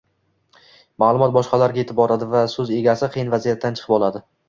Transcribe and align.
Maʼlumot 1.03 1.35
boshqalarga 1.35 1.81
yetib 1.85 2.01
boradi 2.01 2.31
va 2.35 2.43
so‘z 2.57 2.75
egasi 2.83 3.15
qiyin 3.15 3.33
vaziyatdan 3.39 3.83
chiqib 3.83 3.99
oladi. 4.03 4.29